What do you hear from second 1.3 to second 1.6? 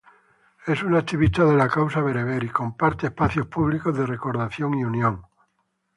de